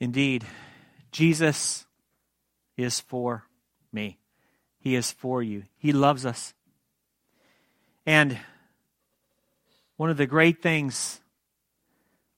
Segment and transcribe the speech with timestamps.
[0.00, 0.46] Indeed,
[1.12, 1.86] Jesus
[2.76, 3.44] is for
[3.92, 4.18] me.
[4.78, 5.64] He is for you.
[5.76, 6.54] He loves us.
[8.06, 8.38] And
[9.96, 11.20] one of the great things,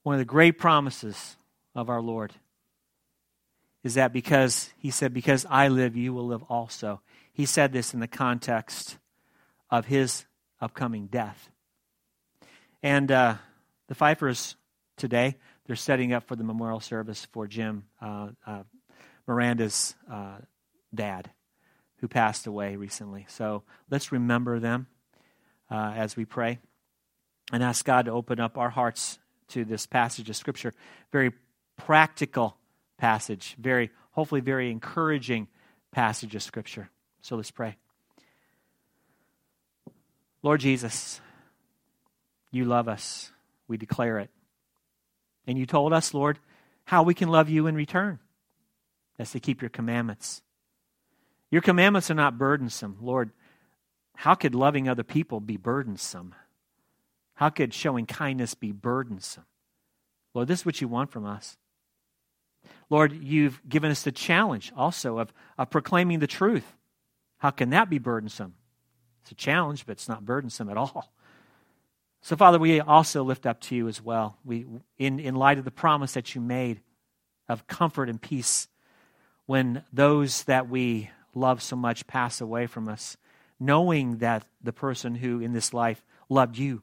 [0.03, 1.37] one of the great promises
[1.75, 2.33] of our Lord
[3.85, 7.01] is that because, he said, because I live, you will live also.
[7.33, 8.99] He said this in the context
[9.71, 10.25] of his
[10.61, 11.51] upcoming death.
[12.83, 13.37] And uh,
[13.89, 14.57] the Pfeiffers
[14.97, 15.37] today,
[15.67, 18.63] they're setting up for the memorial service for Jim, uh, uh,
[19.27, 20.39] Miranda's uh,
[20.95, 21.31] dad,
[21.99, 23.27] who passed away recently.
[23.29, 24.89] So let's remember them
[25.71, 26.59] uh, as we pray
[27.53, 30.73] and ask God to open up our hearts to this passage of Scripture.
[31.13, 31.33] Very
[31.77, 32.57] practical
[32.99, 35.49] passage, very, hopefully, very encouraging
[35.93, 36.91] passage of Scripture.
[37.21, 37.77] So let's pray.
[40.43, 41.21] Lord Jesus,
[42.51, 43.31] you love us.
[43.69, 44.31] We declare it.
[45.47, 46.39] And you told us, Lord,
[46.85, 48.19] how we can love you in return.
[49.17, 50.43] That's to keep your commandments.
[51.51, 52.97] Your commandments are not burdensome.
[53.01, 53.31] Lord,
[54.17, 56.35] how could loving other people be burdensome?
[57.35, 59.45] How could showing kindness be burdensome?
[60.35, 61.57] Lord, this is what you want from us.
[62.89, 66.77] Lord, you've given us the challenge also of, of proclaiming the truth.
[67.39, 68.55] How can that be burdensome?
[69.23, 71.13] It's a challenge, but it's not burdensome at all.
[72.25, 74.39] So, Father, we also lift up to you as well.
[74.45, 74.65] We,
[74.97, 76.81] in, in light of the promise that you made
[77.49, 78.69] of comfort and peace
[79.47, 83.17] when those that we love so much pass away from us,
[83.59, 86.83] knowing that the person who in this life loved you,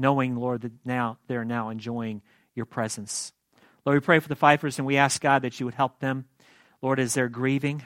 [0.00, 2.20] knowing, Lord, that now they're now enjoying
[2.56, 3.32] your presence.
[3.86, 6.24] Lord, we pray for the Pfeiffers and we ask God that you would help them,
[6.82, 7.84] Lord, as they're grieving.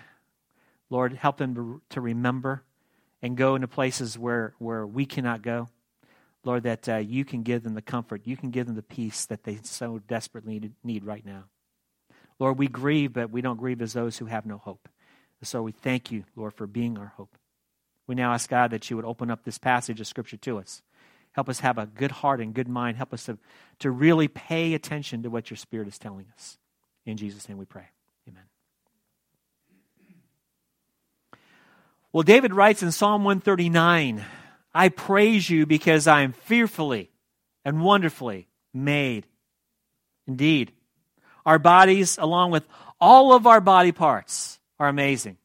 [0.88, 2.62] Lord, help them to remember
[3.20, 5.69] and go into places where, where we cannot go.
[6.44, 9.27] Lord, that uh, you can give them the comfort, you can give them the peace
[9.27, 11.44] that they so desperately need right now.
[12.39, 14.89] Lord, we grieve, but we don't grieve as those who have no hope.
[15.42, 17.36] So we thank you, Lord, for being our hope.
[18.06, 20.82] We now ask God that you would open up this passage of Scripture to us.
[21.32, 22.97] Help us have a good heart and good mind.
[22.97, 23.38] Help us to,
[23.81, 26.59] to really pay attention to what your Spirit is telling us.
[27.06, 27.87] In Jesus' name we pray.
[28.28, 28.43] Amen.
[32.12, 34.25] Well, David writes in Psalm 139
[34.78, 37.11] I praise you because I am fearfully
[37.65, 39.27] and wonderfully made.
[40.28, 40.71] Indeed,
[41.44, 42.62] our bodies, along with
[43.00, 45.37] all of our body parts, are amazing.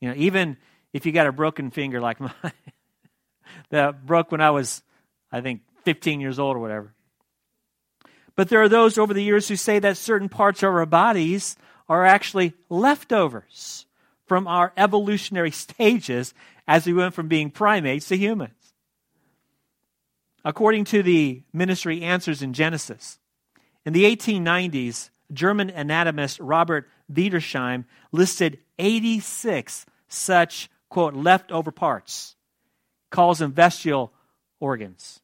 [0.00, 0.56] You know, even
[0.92, 2.32] if you got a broken finger like mine,
[3.68, 4.82] that broke when I was,
[5.30, 6.92] I think, 15 years old or whatever.
[8.34, 11.54] But there are those over the years who say that certain parts of our bodies
[11.88, 13.86] are actually leftovers
[14.26, 16.34] from our evolutionary stages
[16.66, 18.59] as we went from being primates to humans.
[20.44, 23.18] According to the Ministry Answers in Genesis,
[23.84, 32.36] in the 1890s, German anatomist Robert Wiedersheim listed 86 such, quote, leftover parts,
[33.10, 34.12] calls them vestigial
[34.58, 35.20] organs.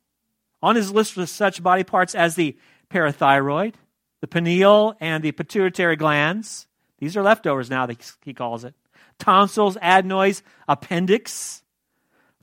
[0.62, 2.56] On his list were such body parts as the
[2.90, 3.74] parathyroid,
[4.20, 6.66] the pineal, and the pituitary glands.
[6.98, 7.86] These are leftovers now,
[8.24, 8.74] he calls it.
[9.18, 11.62] Tonsils, adenoids, appendix,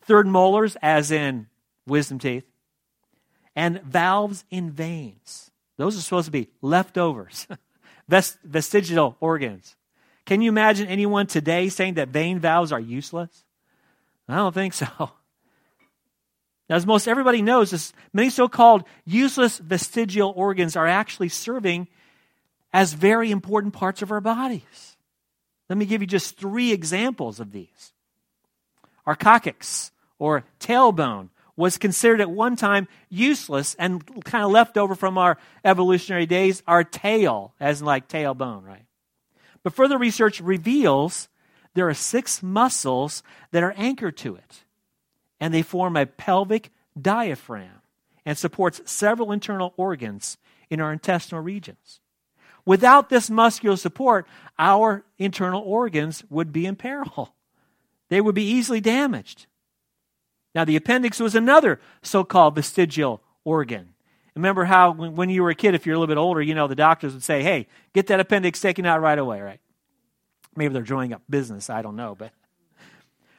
[0.02, 1.48] third molars, as in
[1.86, 2.46] wisdom teeth,
[3.56, 5.52] and valves in veins.
[5.78, 7.48] Those are supposed to be leftovers,
[8.08, 9.76] Vest- vestigial organs.
[10.26, 13.44] Can you imagine anyone today saying that vein valves are useless?
[14.28, 14.88] I don't think so.
[16.70, 21.88] As most everybody knows, this, many so called useless vestigial organs are actually serving
[22.72, 24.98] as very important parts of our bodies.
[25.70, 27.94] Let me give you just three examples of these.
[29.06, 34.96] Our coccyx, or tailbone, was considered at one time useless and kind of left over
[34.96, 38.86] from our evolutionary days, our tail, as in like tailbone, right?
[39.64, 41.30] But further research reveals
[41.74, 44.64] there are six muscles that are anchored to it,
[45.40, 47.82] and they form a pelvic diaphragm
[48.26, 50.38] and supports several internal organs
[50.70, 52.00] in our intestinal regions.
[52.66, 54.26] Without this muscular support,
[54.58, 57.36] our internal organs would be in peril.
[58.10, 59.48] They would be easily damaged.
[60.56, 63.90] Now, the appendix was another so called vestigial organ.
[64.36, 66.68] Remember how when you were a kid, if you're a little bit older, you know,
[66.68, 69.60] the doctors would say, hey, get that appendix taken out right away, right?
[70.56, 72.16] Maybe they're drawing up business, I don't know.
[72.16, 72.32] But,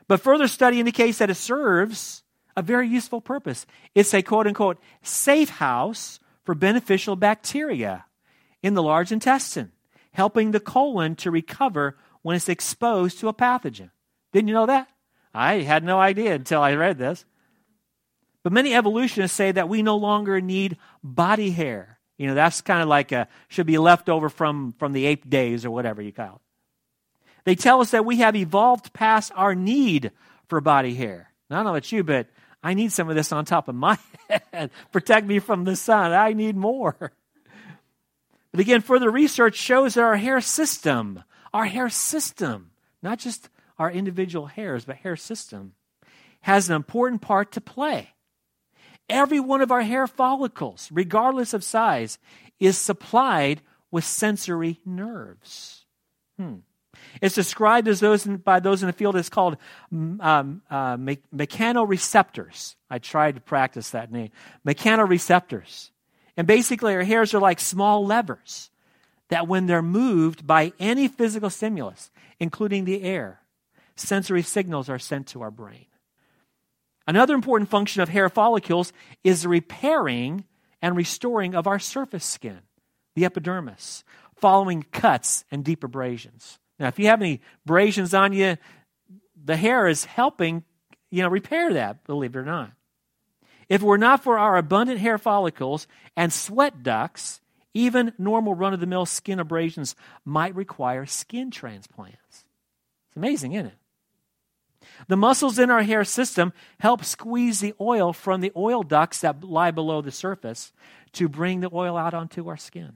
[0.07, 2.23] but further study indicates that it serves
[2.57, 3.67] a very useful purpose.
[3.95, 8.05] It's a quote unquote safe house for beneficial bacteria
[8.63, 9.73] in the large intestine,
[10.13, 13.91] helping the colon to recover when it's exposed to a pathogen.
[14.33, 14.89] Didn't you know that?
[15.35, 17.25] I had no idea until I read this.
[18.45, 22.83] But many evolutionists say that we no longer need body hair You know, that's kind
[22.83, 26.13] of like a, should be left over from, from the ape days or whatever you
[26.13, 26.41] call it.
[27.45, 30.13] They tell us that we have evolved past our need
[30.49, 31.33] for body hair.
[31.51, 32.29] I don't know about you, but
[32.63, 33.99] I need some of this on top of my
[34.53, 34.71] head.
[34.93, 36.13] Protect me from the sun.
[36.13, 37.13] I need more.
[38.51, 42.71] But again, further research shows that our hair system, our hair system,
[43.03, 43.49] not just
[43.79, 45.75] our individual hairs, but hair system,
[46.43, 48.11] has an important part to play.
[49.09, 52.19] Every one of our hair follicles, regardless of size,
[52.59, 53.61] is supplied
[53.91, 55.85] with sensory nerves.
[56.39, 56.57] Hmm.
[57.21, 59.57] It's described as those in, by those in the field as called
[59.93, 62.77] um, uh, me- mechanoreceptors.
[62.89, 64.31] I tried to practice that name.
[64.67, 65.91] Mechanoreceptors.
[66.37, 68.71] And basically, our hairs are like small levers
[69.29, 72.11] that, when they're moved by any physical stimulus,
[72.41, 73.41] including the air,
[73.97, 75.87] sensory signals are sent to our brain.
[77.07, 78.93] Another important function of hair follicles
[79.23, 80.45] is the repairing
[80.81, 82.61] and restoring of our surface skin,
[83.15, 84.05] the epidermis,
[84.37, 86.59] following cuts and deep abrasions.
[86.79, 88.57] Now, if you have any abrasions on you,
[89.43, 90.65] the hair is helping,
[91.11, 92.73] you know, repair that, believe it or not.
[93.69, 95.87] If it were not for our abundant hair follicles
[96.17, 97.41] and sweat ducts,
[97.75, 99.95] even normal run of the mill skin abrasions
[100.25, 102.45] might require skin transplants.
[103.09, 103.75] It's amazing, isn't it?
[105.09, 109.45] The muscles in our hair system help squeeze the oil from the oil ducts that
[109.45, 110.73] lie below the surface
[111.13, 112.95] to bring the oil out onto our skin.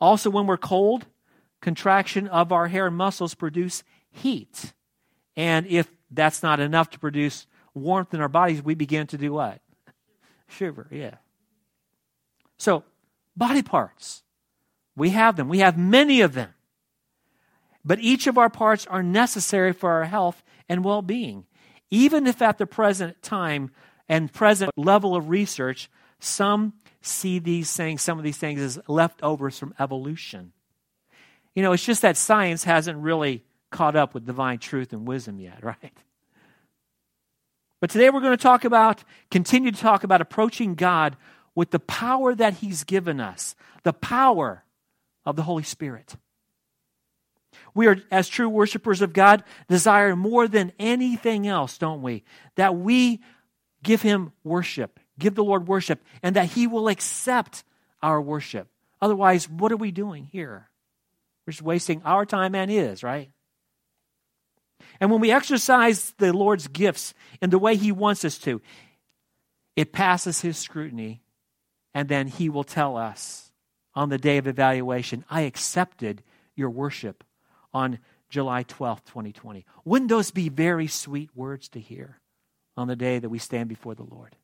[0.00, 1.06] Also, when we're cold,
[1.60, 4.72] contraction of our hair and muscles produce heat.
[5.36, 9.32] And if that's not enough to produce warmth in our bodies, we begin to do
[9.32, 9.60] what?
[10.48, 11.16] Shiver, yeah.
[12.56, 12.84] So,
[13.36, 14.22] body parts.
[14.96, 15.48] We have them.
[15.48, 16.50] We have many of them.
[17.84, 21.44] But each of our parts are necessary for our health and well being.
[21.90, 23.72] Even if at the present time
[24.08, 25.90] and present level of research,
[26.20, 30.52] some see these things, some of these things as leftovers from evolution.
[31.54, 35.40] You know, it's just that science hasn't really caught up with divine truth and wisdom
[35.40, 35.96] yet, right?
[37.80, 41.16] But today we're going to talk about, continue to talk about approaching God
[41.54, 44.64] with the power that He's given us, the power
[45.26, 46.16] of the Holy Spirit.
[47.74, 52.24] We are, as true worshipers of God, desire more than anything else, don't we?
[52.56, 53.20] That we
[53.82, 57.64] give Him worship, give the Lord worship, and that He will accept
[58.02, 58.68] our worship.
[59.00, 60.68] Otherwise, what are we doing here?
[61.46, 63.30] We're just wasting our time and His, right?
[65.00, 68.60] And when we exercise the Lord's gifts in the way He wants us to,
[69.76, 71.22] it passes His scrutiny,
[71.94, 73.50] and then He will tell us
[73.94, 76.22] on the day of evaluation, I accepted
[76.54, 77.24] your worship
[77.72, 79.64] on July 12th, 2020.
[79.84, 82.20] Wouldn't those be very sweet words to hear
[82.76, 84.36] on the day that we stand before the Lord?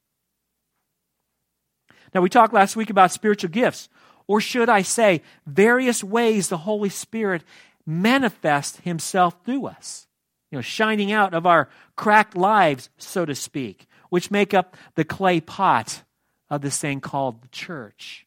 [2.14, 3.88] Now, we talked last week about spiritual gifts,
[4.26, 7.42] or should I say, various ways the Holy Spirit
[7.86, 10.06] manifests himself through us.
[10.50, 15.04] You know, shining out of our cracked lives, so to speak, which make up the
[15.04, 16.02] clay pot
[16.48, 18.25] of this thing called the church.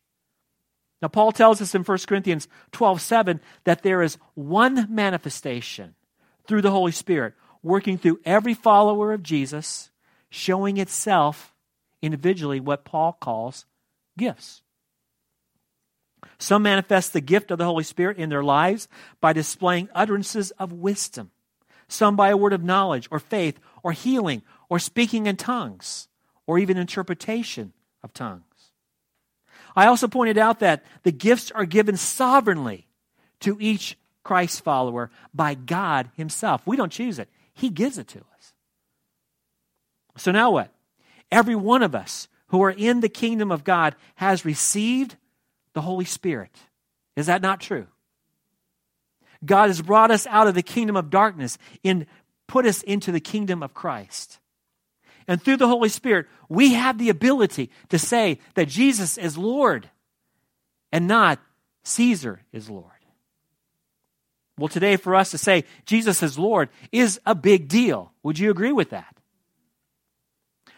[1.01, 5.95] Now, Paul tells us in 1 Corinthians 12 7 that there is one manifestation
[6.45, 9.91] through the Holy Spirit working through every follower of Jesus,
[10.29, 11.53] showing itself
[12.01, 13.65] individually what Paul calls
[14.17, 14.61] gifts.
[16.37, 18.87] Some manifest the gift of the Holy Spirit in their lives
[19.21, 21.31] by displaying utterances of wisdom,
[21.87, 26.07] some by a word of knowledge or faith or healing or speaking in tongues
[26.45, 28.48] or even interpretation of tongues.
[29.79, 32.85] I also pointed out that the gifts are given sovereignly
[33.39, 36.61] to each Christ follower by God Himself.
[36.65, 38.53] We don't choose it, He gives it to us.
[40.17, 40.69] So now what?
[41.31, 45.15] Every one of us who are in the kingdom of God has received
[45.71, 46.51] the Holy Spirit.
[47.15, 47.87] Is that not true?
[49.45, 52.05] God has brought us out of the kingdom of darkness and
[52.47, 54.39] put us into the kingdom of Christ.
[55.29, 59.87] And through the Holy Spirit, we have the ability to say that Jesus is Lord
[60.91, 61.39] and not
[61.83, 62.85] Caesar is Lord.
[64.57, 68.11] Well, today, for us to say Jesus is Lord is a big deal.
[68.23, 69.17] Would you agree with that?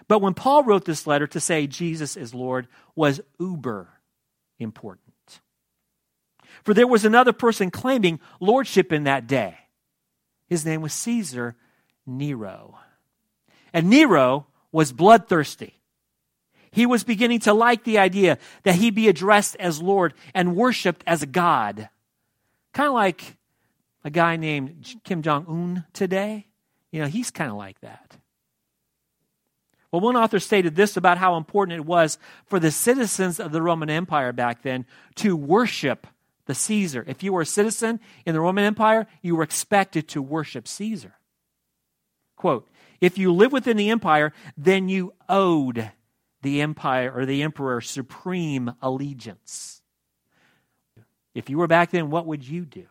[0.09, 3.87] But when Paul wrote this letter to say Jesus is Lord was uber
[4.59, 5.13] important.
[6.65, 9.57] For there was another person claiming lordship in that day.
[10.49, 11.55] His name was Caesar
[12.05, 12.77] Nero.
[13.73, 15.79] And Nero was bloodthirsty.
[16.71, 21.03] He was beginning to like the idea that he be addressed as Lord and worshiped
[21.05, 21.89] as a God.
[22.73, 23.35] Kind of like
[24.03, 26.47] a guy named Kim Jong un today.
[26.91, 28.17] You know, he's kind of like that.
[29.91, 33.61] Well, one author stated this about how important it was for the citizens of the
[33.61, 34.85] Roman Empire back then
[35.15, 36.07] to worship
[36.45, 37.03] the Caesar.
[37.07, 41.15] If you were a citizen in the Roman Empire, you were expected to worship Caesar.
[42.41, 42.67] Quote,
[42.99, 45.91] if you live within the empire, then you owed
[46.41, 49.83] the empire or the emperor supreme allegiance.
[51.35, 52.87] If you were back then, what would you do?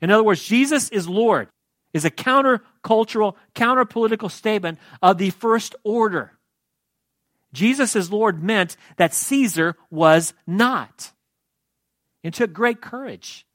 [0.00, 1.48] In other words, Jesus is Lord
[1.92, 6.38] is a counter-cultural, counter-political statement of the first order.
[7.52, 11.10] Jesus as Lord meant that Caesar was not.
[12.22, 13.45] It took great courage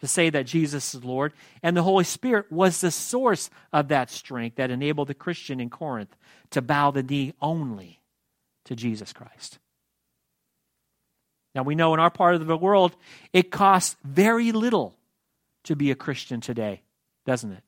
[0.00, 4.10] to say that Jesus is Lord, and the Holy Spirit was the source of that
[4.10, 6.14] strength that enabled the Christian in Corinth
[6.50, 8.00] to bow the knee only
[8.64, 9.58] to Jesus Christ.
[11.54, 12.94] Now, we know in our part of the world,
[13.32, 14.96] it costs very little
[15.64, 16.82] to be a Christian today,
[17.26, 17.62] doesn't it?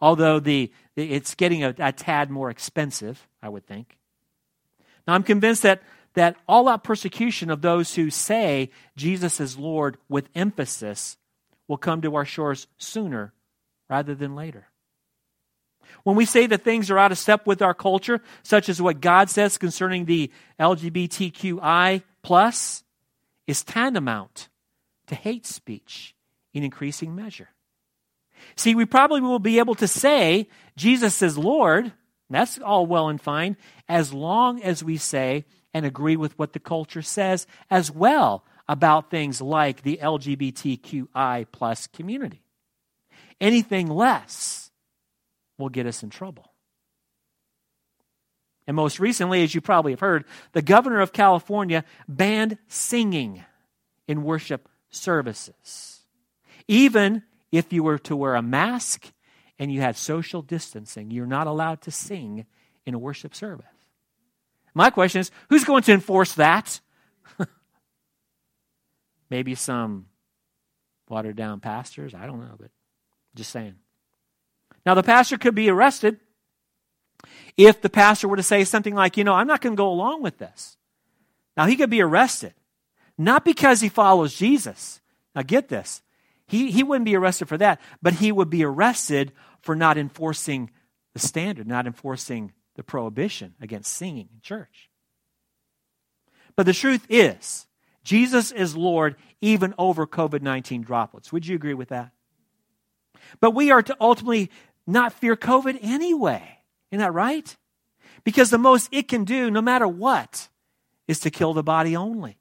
[0.00, 3.96] although the, it's getting a, a tad more expensive, I would think.
[5.06, 5.82] Now, I'm convinced that,
[6.14, 11.16] that all out persecution of those who say Jesus is Lord with emphasis
[11.68, 13.32] will come to our shores sooner
[13.88, 14.66] rather than later.
[16.02, 19.00] When we say that things are out of step with our culture, such as what
[19.00, 22.82] God says concerning the LGBTQI plus,
[23.46, 24.48] is tantamount
[25.06, 26.14] to hate speech
[26.52, 27.48] in increasing measure.
[28.56, 31.92] See, we probably will be able to say Jesus is Lord.
[32.30, 33.56] That's all well and fine,
[33.88, 39.10] as long as we say and agree with what the culture says as well about
[39.10, 42.42] things like the LGBTQI plus community.
[43.40, 44.70] Anything less
[45.56, 46.52] will get us in trouble.
[48.66, 53.42] And most recently, as you probably have heard, the governor of California banned singing
[54.06, 56.00] in worship services.
[56.66, 59.10] Even if you were to wear a mask
[59.58, 62.44] and you had social distancing, you're not allowed to sing
[62.84, 63.64] in a worship service.
[64.74, 66.80] My question is who's going to enforce that?
[69.30, 70.06] Maybe some
[71.08, 72.14] watered down pastors.
[72.14, 72.70] I don't know, but
[73.34, 73.76] just saying.
[74.86, 76.18] Now, the pastor could be arrested
[77.56, 79.90] if the pastor were to say something like, you know, I'm not going to go
[79.90, 80.76] along with this.
[81.56, 82.54] Now, he could be arrested,
[83.16, 85.00] not because he follows Jesus.
[85.34, 86.02] Now, get this
[86.48, 90.70] he, he wouldn't be arrested for that, but he would be arrested for not enforcing
[91.12, 94.88] the standard, not enforcing the prohibition against singing in church.
[96.56, 97.66] But the truth is,
[98.08, 101.30] Jesus is Lord even over COVID 19 droplets.
[101.30, 102.10] Would you agree with that?
[103.38, 104.50] But we are to ultimately
[104.86, 106.60] not fear COVID anyway.
[106.90, 107.54] Isn't that right?
[108.24, 110.48] Because the most it can do, no matter what,
[111.06, 112.38] is to kill the body only.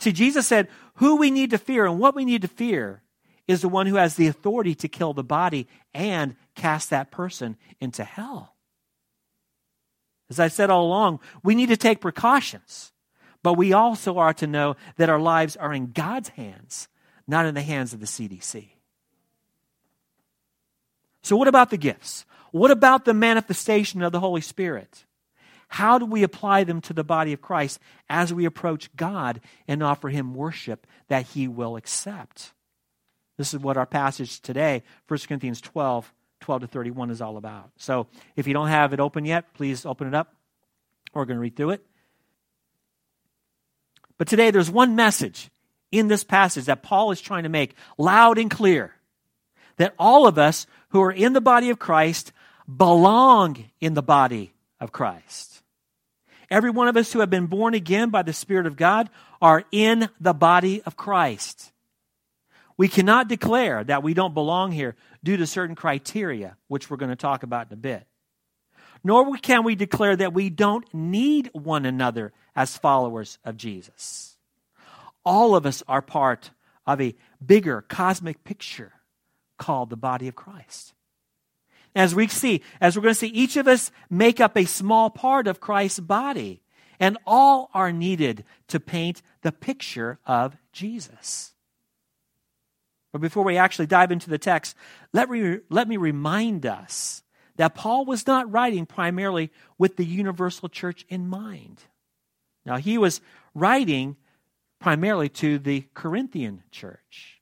[0.00, 3.00] See, Jesus said who we need to fear and what we need to fear
[3.48, 7.56] is the one who has the authority to kill the body and cast that person
[7.80, 8.54] into hell.
[10.28, 12.92] As I said all along, we need to take precautions,
[13.44, 16.88] but we also are to know that our lives are in God's hands,
[17.28, 18.70] not in the hands of the CDC.
[21.22, 22.24] So, what about the gifts?
[22.52, 25.04] What about the manifestation of the Holy Spirit?
[25.68, 29.82] How do we apply them to the body of Christ as we approach God and
[29.82, 32.54] offer Him worship that He will accept?
[33.36, 36.10] This is what our passage today, 1 Corinthians 12,
[36.40, 37.72] 12 to 31, is all about.
[37.76, 40.34] So if you don't have it open yet, please open it up.
[41.12, 41.86] We're going to read through it.
[44.18, 45.50] But today there's one message
[45.90, 48.94] in this passage that Paul is trying to make loud and clear
[49.76, 52.32] that all of us who are in the body of Christ
[52.74, 55.62] belong in the body of Christ.
[56.50, 59.64] Every one of us who have been born again by the Spirit of God are
[59.72, 61.72] in the body of Christ.
[62.76, 67.10] We cannot declare that we don't belong here due to certain criteria, which we're going
[67.10, 68.06] to talk about in a bit.
[69.04, 74.38] Nor can we declare that we don't need one another as followers of Jesus.
[75.24, 76.50] All of us are part
[76.86, 78.92] of a bigger cosmic picture
[79.58, 80.94] called the body of Christ.
[81.94, 85.10] As we see, as we're going to see, each of us make up a small
[85.10, 86.62] part of Christ's body,
[86.98, 91.52] and all are needed to paint the picture of Jesus.
[93.12, 94.76] But before we actually dive into the text,
[95.12, 97.22] let me, let me remind us
[97.56, 101.80] that Paul was not writing primarily with the universal church in mind.
[102.66, 103.20] Now, he was
[103.54, 104.16] writing
[104.80, 107.40] primarily to the Corinthian church.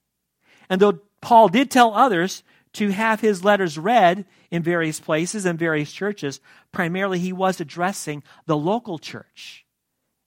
[0.69, 2.43] And though Paul did tell others
[2.75, 6.41] to have his letters read in various places and various churches,
[6.73, 9.67] primarily he was addressing the local church,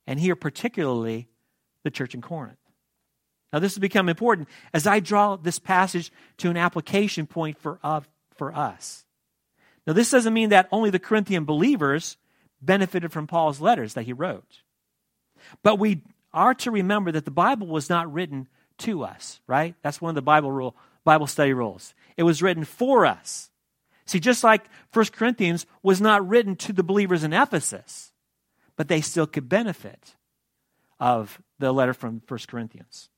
[0.06, 1.28] and here particularly
[1.84, 2.58] the church in Corinth.
[3.52, 7.80] Now, this has become important as I draw this passage to an application point for,
[7.82, 8.02] uh,
[8.36, 9.05] for us.
[9.86, 12.18] Now, this doesn't mean that only the Corinthian believers
[12.62, 14.62] benefited from Paul's letters that he wrote.
[15.62, 16.02] But we
[16.34, 18.48] are to remember that the Bible was not written
[18.80, 19.76] to us, right?
[19.84, 21.94] That's one of the Bible rule, Bible study rules.
[22.18, 23.50] It was written for us.
[24.06, 28.12] See, just like 1 Corinthians was not written to the believers in Ephesus,
[28.76, 30.16] but they still could benefit
[31.00, 33.10] of the letter from 1 Corinthians.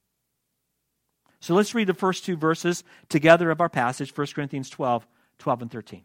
[1.39, 5.07] So let's read the first two verses together of our passage, 1 Corinthians 12,
[5.39, 6.03] 12 and 13.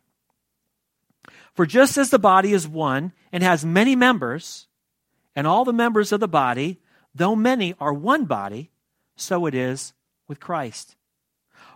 [1.54, 4.66] For just as the body is one and has many members,
[5.34, 6.80] and all the members of the body,
[7.14, 8.70] though many, are one body,
[9.16, 9.92] so it is
[10.28, 10.96] with Christ.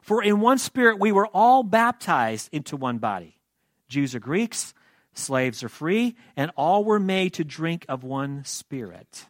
[0.03, 3.37] For in one spirit we were all baptized into one body
[3.89, 4.75] Jews or Greeks,
[5.15, 9.27] slaves or free, and all were made to drink of one spirit.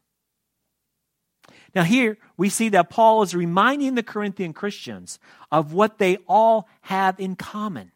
[1.75, 5.19] Now, here we see that Paul is reminding the Corinthian Christians
[5.53, 7.93] of what they all have in common.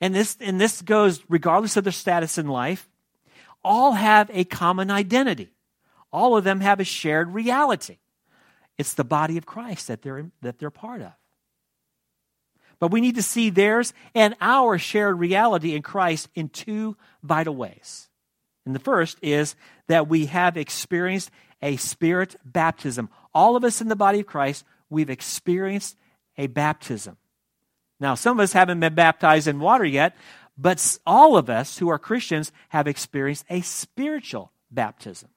[0.00, 2.88] And this, and this goes regardless of their status in life,
[3.62, 5.50] all have a common identity.
[6.12, 7.98] All of them have a shared reality.
[8.78, 11.12] It's the body of Christ that they're, that they're part of.
[12.78, 17.54] But we need to see theirs and our shared reality in Christ in two vital
[17.54, 18.08] ways.
[18.66, 19.54] And the first is
[19.88, 21.30] that we have experienced
[21.62, 23.08] a spirit baptism.
[23.32, 25.96] All of us in the body of Christ, we've experienced
[26.36, 27.16] a baptism.
[28.00, 30.16] Now, some of us haven't been baptized in water yet,
[30.56, 35.30] but all of us who are Christians have experienced a spiritual baptism.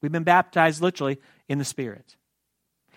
[0.00, 1.18] We've been baptized literally
[1.48, 2.16] in the Spirit.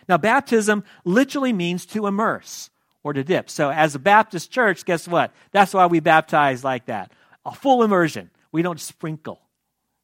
[0.07, 2.69] Now, baptism literally means to immerse
[3.03, 3.49] or to dip.
[3.49, 5.31] So, as a Baptist church, guess what?
[5.51, 7.11] That's why we baptize like that
[7.45, 8.29] a full immersion.
[8.51, 9.41] We don't sprinkle,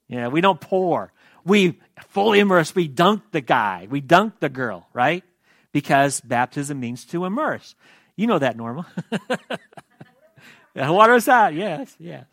[0.08, 1.12] yeah, we don't pour.
[1.44, 1.80] We
[2.10, 2.76] fully immerse.
[2.76, 5.24] We dunk the guy, we dunk the girl, right?
[5.72, 7.76] Because baptism means to immerse.
[8.18, 8.86] You know that, Norma.
[10.76, 11.54] Water out.
[11.54, 12.26] Yes, yes.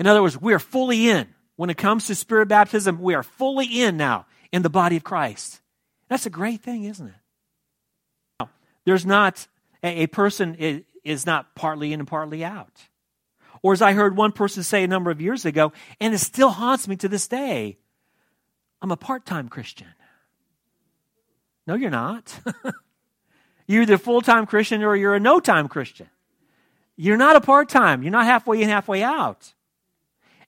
[0.00, 1.28] In other words, we are fully in.
[1.56, 5.04] When it comes to spirit baptism, we are fully in now in the body of
[5.04, 5.60] Christ.
[6.08, 7.14] That's a great thing, isn't it?
[8.40, 8.50] Now,
[8.84, 9.46] there's not,
[9.84, 12.72] a, a person is, is not partly in and partly out.
[13.62, 16.50] Or as I heard one person say a number of years ago, and it still
[16.50, 17.78] haunts me to this day
[18.82, 19.86] I'm a part time Christian.
[21.66, 22.38] No, you're not.
[23.66, 26.08] you're either a full time Christian or you're a no time Christian.
[26.96, 28.02] You're not a part time.
[28.02, 29.52] You're not halfway in, halfway out.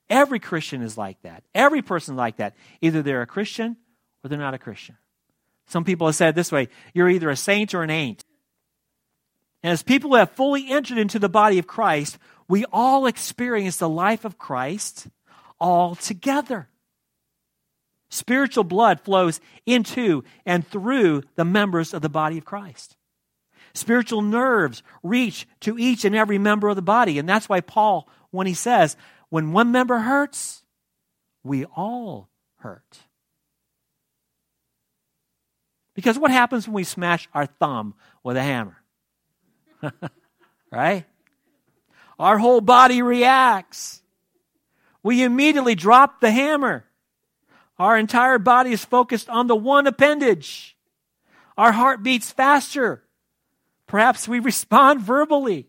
[0.09, 1.42] Every Christian is like that.
[1.55, 2.55] Every person like that.
[2.81, 3.76] Either they're a Christian
[4.22, 4.96] or they're not a Christian.
[5.66, 8.24] Some people have said this way you're either a saint or an ain't.
[9.62, 13.79] And as people who have fully entered into the body of Christ, we all experience
[13.79, 15.09] the life of Christ
[15.59, 16.68] all together.
[18.09, 22.96] Spiritual blood flows into and through the members of the body of Christ.
[23.76, 27.18] Spiritual nerves reach to each and every member of the body.
[27.18, 28.96] And that's why Paul, when he says,
[29.28, 30.62] when one member hurts,
[31.42, 32.98] we all hurt.
[35.94, 38.82] Because what happens when we smash our thumb with a hammer?
[40.72, 41.04] right?
[42.18, 44.02] Our whole body reacts.
[45.02, 46.84] We immediately drop the hammer.
[47.78, 50.76] Our entire body is focused on the one appendage.
[51.58, 53.02] Our heart beats faster.
[53.87, 55.68] Perhaps we respond verbally.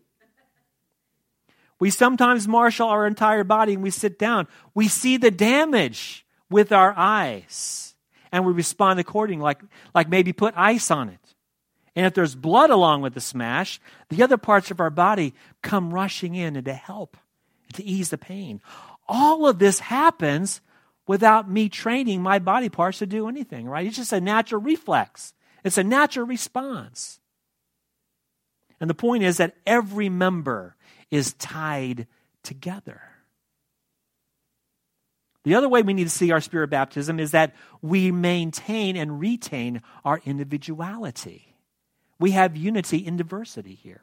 [1.80, 4.48] We sometimes marshal our entire body and we sit down.
[4.74, 7.94] We see the damage with our eyes
[8.32, 9.60] and we respond accordingly, like,
[9.94, 11.34] like maybe put ice on it.
[11.94, 15.92] And if there's blood along with the smash, the other parts of our body come
[15.92, 17.16] rushing in and to help,
[17.74, 18.60] to ease the pain.
[19.08, 20.60] All of this happens
[21.06, 23.86] without me training my body parts to do anything, right?
[23.86, 25.32] It's just a natural reflex,
[25.64, 27.20] it's a natural response.
[28.80, 30.76] And the point is that every member
[31.10, 32.06] is tied
[32.42, 33.00] together.
[35.44, 39.18] The other way we need to see our spirit baptism is that we maintain and
[39.18, 41.56] retain our individuality.
[42.18, 44.02] We have unity in diversity here.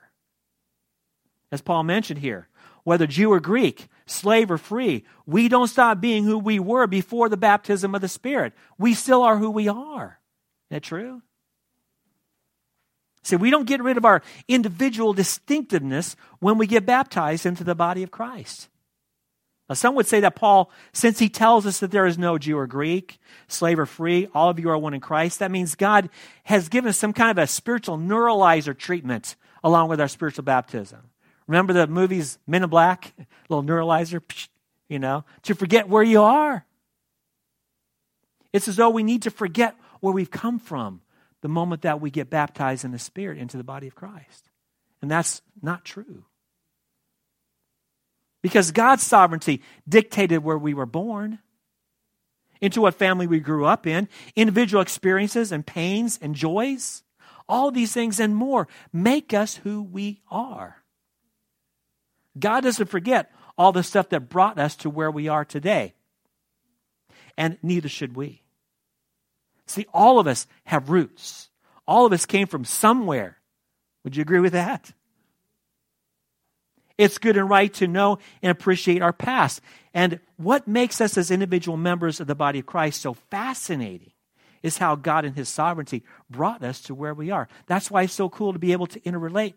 [1.52, 2.48] As Paul mentioned here,
[2.84, 7.30] whether Jew or Greek, slave or free, we don't stop being who we were before
[7.30, 8.54] the baptism of the Spirit.
[8.78, 10.20] We still are who we are.
[10.70, 11.22] Isn't that true?
[13.26, 17.74] See, we don't get rid of our individual distinctiveness when we get baptized into the
[17.74, 18.70] body of Christ.
[19.68, 22.56] Now, some would say that Paul, since he tells us that there is no Jew
[22.56, 26.10] or Greek, slave or free, all of you are one in Christ, that means God
[26.44, 31.10] has given us some kind of a spiritual neuralizer treatment along with our spiritual baptism.
[31.48, 33.12] Remember the movies Men in Black?
[33.50, 34.22] little neuralizer,
[34.88, 36.64] you know, to forget where you are.
[38.54, 41.02] It's as though we need to forget where we've come from
[41.46, 44.50] the moment that we get baptized in the Spirit into the body of Christ.
[45.00, 46.26] And that's not true.
[48.42, 51.38] Because God's sovereignty dictated where we were born,
[52.62, 57.04] into what family we grew up in, individual experiences and pains and joys.
[57.48, 60.78] All these things and more make us who we are.
[62.40, 65.94] God doesn't forget all the stuff that brought us to where we are today.
[67.38, 68.45] And neither should we.
[69.68, 71.50] See, all of us have roots.
[71.88, 73.38] All of us came from somewhere.
[74.04, 74.92] Would you agree with that?
[76.98, 79.62] It's good and right to know and appreciate our past.
[79.94, 84.12] And what makes us as individual members of the body of Christ so fascinating
[84.64, 87.48] is how God in His sovereignty brought us to where we are.
[87.68, 89.56] That's why it's so cool to be able to interrelate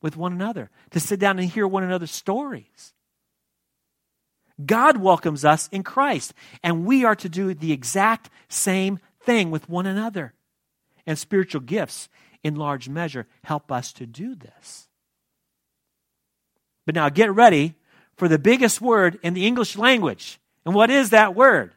[0.00, 2.94] with one another, to sit down and hear one another's stories.
[4.64, 9.68] God welcomes us in Christ, and we are to do the exact same thing with
[9.68, 10.34] one another.
[11.06, 12.08] And spiritual gifts,
[12.42, 14.88] in large measure, help us to do this.
[16.86, 17.74] But now get ready
[18.16, 20.38] for the biggest word in the English language.
[20.64, 21.72] And what is that word?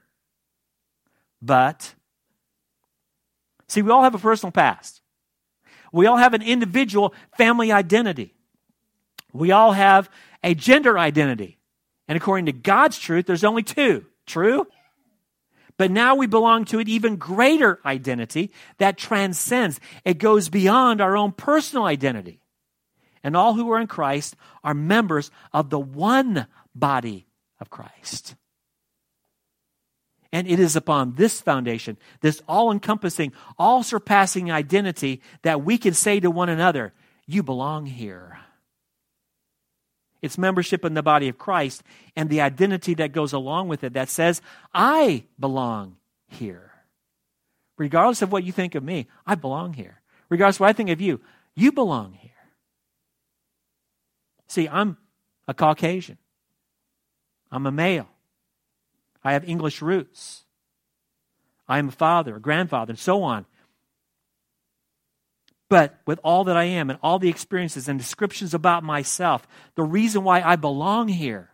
[1.42, 1.94] But.
[3.68, 5.02] See, we all have a personal past.
[5.92, 8.34] We all have an individual family identity.
[9.32, 10.10] We all have
[10.44, 11.58] a gender identity.
[12.08, 14.06] And according to God's truth, there's only two.
[14.26, 14.68] True?
[15.78, 19.80] But now we belong to an even greater identity that transcends.
[20.06, 22.42] It goes beyond our own personal identity.
[23.24, 27.26] And all who are in Christ are members of the one body
[27.60, 28.36] of Christ.
[30.32, 35.94] And it is upon this foundation, this all encompassing, all surpassing identity, that we can
[35.94, 36.92] say to one another,
[37.28, 38.40] You belong here.
[40.24, 41.84] It's membership in the body of Christ
[42.16, 44.42] and the identity that goes along with it that says,
[44.74, 45.98] I belong
[46.30, 46.72] here.
[47.78, 50.02] Regardless of what you think of me, I belong here.
[50.30, 51.20] Regardless of what I think of you,
[51.56, 52.32] you belong here.
[54.48, 54.96] See, I'm
[55.46, 56.18] a Caucasian.
[57.52, 58.08] I'm a male.
[59.26, 60.46] I have English roots.
[61.68, 63.46] I am a father, a grandfather, and so on.
[65.74, 69.82] But with all that I am and all the experiences and descriptions about myself, the
[69.82, 71.50] reason why I belong here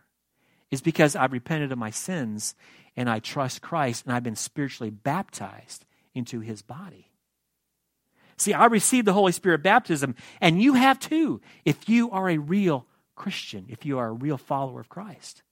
[0.70, 2.54] is because I've repented of my sins
[2.98, 7.08] and I trust Christ and I've been spiritually baptized into his body.
[8.36, 12.36] See, I received the Holy Spirit baptism, and you have too, if you are a
[12.36, 15.42] real Christian, if you are a real follower of Christ.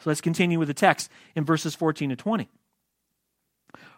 [0.00, 2.50] So let's continue with the text in verses 14 to 20.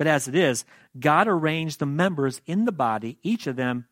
[0.00, 0.64] But as it is,
[0.98, 3.84] God arranged the members in the body, each of them,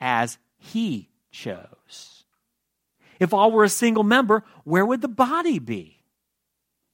[0.00, 2.24] as He chose.
[3.20, 5.98] If all were a single member, where would the body be?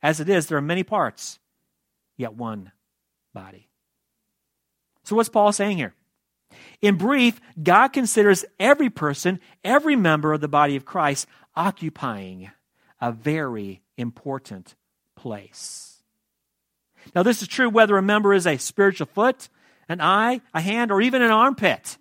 [0.02, 1.38] As it is, there are many parts,
[2.16, 2.72] yet one
[3.32, 3.68] body.
[5.04, 5.94] So, what's Paul saying here?
[6.80, 12.50] In brief, God considers every person, every member of the body of Christ, occupying
[13.00, 14.74] a very important
[15.14, 15.91] place.
[17.14, 19.48] Now, this is true whether a member is a spiritual foot,
[19.88, 21.98] an eye, a hand, or even an armpit.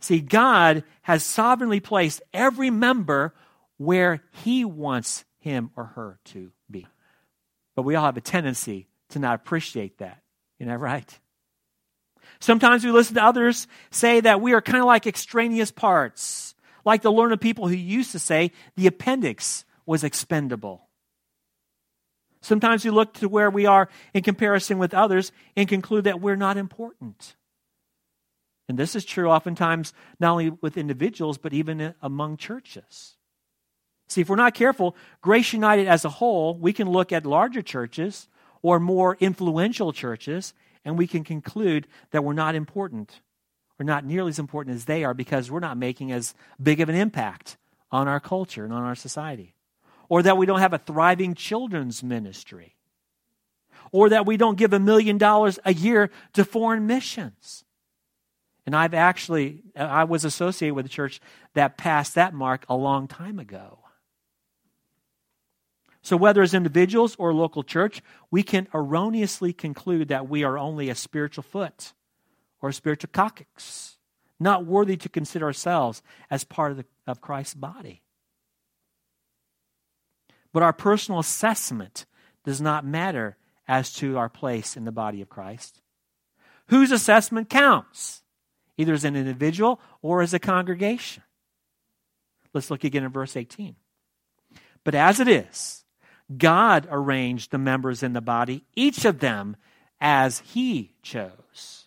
[0.00, 3.34] See, God has sovereignly placed every member
[3.78, 6.86] where He wants him or her to be.
[7.76, 10.20] But we all have a tendency to not appreciate that.
[10.58, 11.18] Isn't that right?
[12.40, 17.02] Sometimes we listen to others say that we are kind of like extraneous parts, like
[17.02, 20.85] the learned people who used to say the appendix was expendable.
[22.46, 26.36] Sometimes we look to where we are in comparison with others and conclude that we're
[26.36, 27.34] not important.
[28.68, 33.16] And this is true oftentimes not only with individuals, but even among churches.
[34.06, 37.62] See, if we're not careful, Grace United as a whole, we can look at larger
[37.62, 38.28] churches
[38.62, 40.54] or more influential churches,
[40.84, 43.22] and we can conclude that we're not important
[43.80, 46.32] or not nearly as important as they are because we're not making as
[46.62, 47.56] big of an impact
[47.90, 49.55] on our culture and on our society
[50.08, 52.76] or that we don't have a thriving children's ministry,
[53.92, 57.64] or that we don't give a million dollars a year to foreign missions.
[58.66, 61.20] And I've actually, I was associated with a church
[61.54, 63.78] that passed that mark a long time ago.
[66.02, 70.88] So, whether as individuals or local church, we can erroneously conclude that we are only
[70.88, 71.94] a spiritual foot
[72.60, 73.98] or a spiritual coccyx,
[74.38, 78.02] not worthy to consider ourselves as part of the, of Christ's body.
[80.56, 82.06] But our personal assessment
[82.42, 83.36] does not matter
[83.68, 85.82] as to our place in the body of Christ.
[86.68, 88.22] Whose assessment counts,
[88.78, 91.22] either as an individual or as a congregation?
[92.54, 93.76] Let's look again at verse 18.
[94.82, 95.84] But as it is,
[96.34, 99.56] God arranged the members in the body, each of them
[100.00, 101.86] as He chose.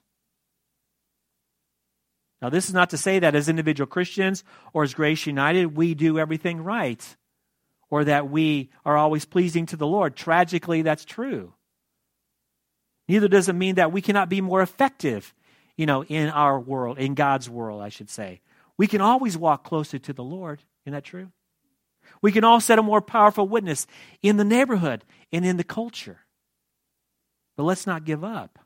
[2.40, 5.96] Now, this is not to say that as individual Christians or as Grace United, we
[5.96, 7.18] do everything right
[7.90, 10.16] or that we are always pleasing to the Lord.
[10.16, 11.54] Tragically, that's true.
[13.08, 15.34] Neither does it mean that we cannot be more effective,
[15.76, 18.42] you know, in our world, in God's world, I should say.
[18.78, 20.62] We can always walk closer to the Lord.
[20.86, 21.32] Isn't that true?
[22.22, 23.88] We can all set a more powerful witness
[24.22, 26.20] in the neighborhood and in the culture.
[27.58, 28.60] But let's not give up.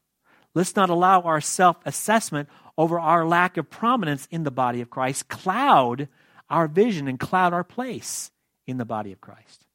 [0.54, 4.90] Let's not allow our self assessment over our lack of prominence in the body of
[4.90, 6.10] Christ cloud
[6.50, 8.30] our vision and cloud our place
[8.68, 9.66] in the body of Christ.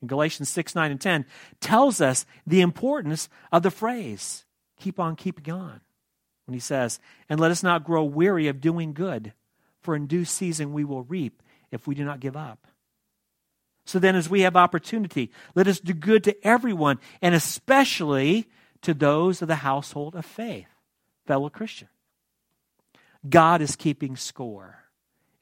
[0.00, 1.26] In Galatians 6, 9, and 10
[1.60, 4.44] tells us the importance of the phrase,
[4.78, 5.80] keep on keeping on.
[6.46, 9.34] When he says, and let us not grow weary of doing good,
[9.82, 12.66] for in due season we will reap if we do not give up.
[13.84, 18.46] So then, as we have opportunity, let us do good to everyone, and especially
[18.82, 20.68] to those of the household of faith,
[21.26, 21.88] fellow Christian.
[23.28, 24.84] God is keeping score,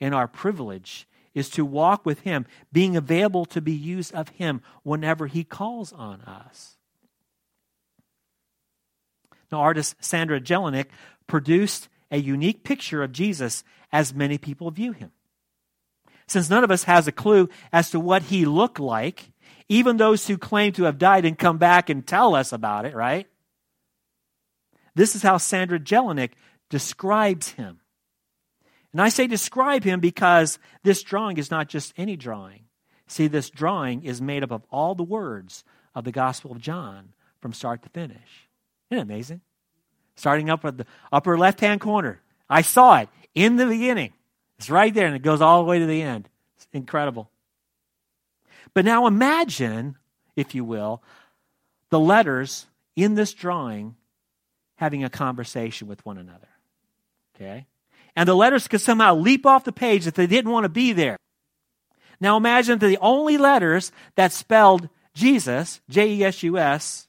[0.00, 4.60] and our privilege is to walk with Him, being available to be used of Him
[4.82, 6.76] whenever He calls on us.
[9.52, 10.86] Now, artist Sandra Jelinek
[11.28, 15.12] produced a unique picture of Jesus as many people view him.
[16.26, 19.30] Since none of us has a clue as to what he looked like,
[19.68, 22.94] even those who claim to have died and come back and tell us about it,
[22.94, 23.28] right?
[24.94, 26.32] This is how Sandra Jelinek
[26.70, 27.80] describes him.
[28.96, 32.62] And I say describe him because this drawing is not just any drawing.
[33.08, 37.12] See, this drawing is made up of all the words of the Gospel of John
[37.42, 38.48] from start to finish.
[38.88, 39.42] Isn't it amazing?
[40.14, 42.22] Starting up at the upper left hand corner.
[42.48, 44.14] I saw it in the beginning.
[44.58, 46.30] It's right there and it goes all the way to the end.
[46.56, 47.28] It's incredible.
[48.72, 49.98] But now imagine,
[50.36, 51.02] if you will,
[51.90, 52.64] the letters
[52.96, 53.94] in this drawing
[54.76, 56.48] having a conversation with one another.
[57.34, 57.66] Okay?
[58.16, 60.92] And the letters could somehow leap off the page if they didn't want to be
[60.92, 61.18] there.
[62.18, 67.08] Now imagine that the only letters that spelled Jesus, J E S U S,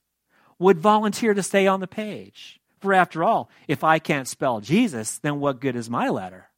[0.59, 2.59] would volunteer to stay on the page.
[2.79, 6.49] For after all, if I can't spell Jesus, then what good is my letter?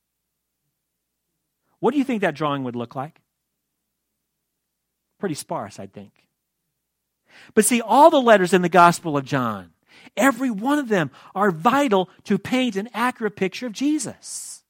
[1.79, 3.21] What do you think that drawing would look like?
[5.19, 6.11] Pretty sparse, I think.
[7.53, 9.71] But see, all the letters in the Gospel of John
[10.17, 14.63] Every one of them are vital to paint an accurate picture of Jesus.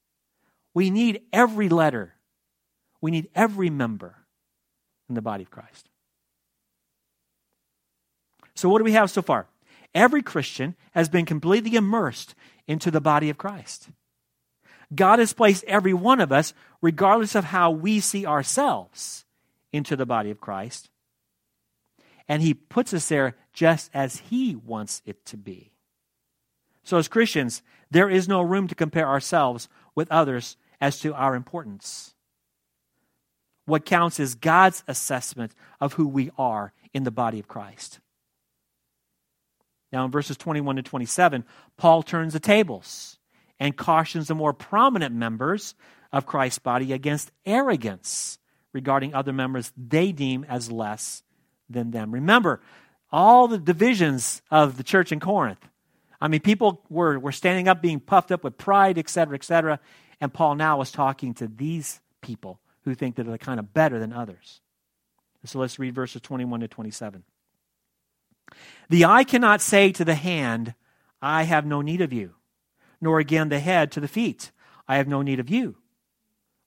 [0.73, 2.15] We need every letter.
[3.01, 4.15] We need every member
[5.07, 5.89] in the body of Christ.
[8.55, 9.47] So, what do we have so far?
[9.95, 12.35] Every Christian has been completely immersed
[12.67, 13.89] into the body of Christ.
[14.93, 19.25] God has placed every one of us, regardless of how we see ourselves,
[19.71, 20.89] into the body of Christ.
[22.27, 25.73] And He puts us there just as He wants it to be.
[26.85, 31.35] So, as Christians, there is no room to compare ourselves with others as to our
[31.35, 32.15] importance.
[33.65, 37.99] What counts is God's assessment of who we are in the body of Christ.
[39.91, 41.43] Now, in verses 21 to 27,
[41.75, 43.19] Paul turns the tables
[43.59, 45.75] and cautions the more prominent members
[46.13, 48.39] of Christ's body against arrogance
[48.71, 51.23] regarding other members they deem as less
[51.69, 52.13] than them.
[52.13, 52.61] Remember,
[53.11, 55.65] all the divisions of the church in Corinth.
[56.21, 59.79] I mean, people were, were standing up, being puffed up with pride, etc., etc.
[60.19, 63.99] And Paul now was talking to these people who think that they're kind of better
[63.99, 64.61] than others.
[65.45, 67.23] So let's read verses 21 to 27.
[68.89, 70.73] The eye cannot say to the hand,
[71.21, 72.35] I have no need of you,
[72.99, 74.51] nor again the head to the feet,
[74.87, 75.75] I have no need of you.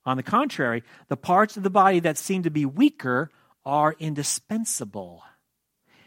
[0.04, 3.30] On the contrary, the parts of the body that seem to be weaker
[3.64, 5.22] are indispensable.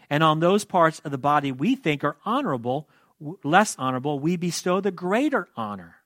[0.10, 2.88] And on those parts of the body we think are honorable,
[3.44, 5.98] less honorable, we bestow the greater honor.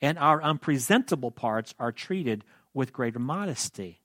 [0.00, 4.00] And our unpresentable parts are treated with greater modesty,